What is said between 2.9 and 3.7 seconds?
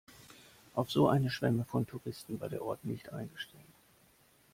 eingestellt.